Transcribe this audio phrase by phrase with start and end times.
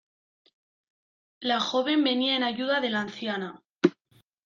[1.43, 3.61] La joven venía en ayuda de la anciana.